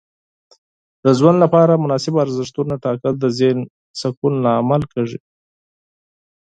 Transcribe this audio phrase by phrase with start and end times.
[1.03, 3.59] د ژوند لپاره مناسب ارزښتونه ټاکل د ذهن
[4.01, 5.19] سکون لامل کیږي.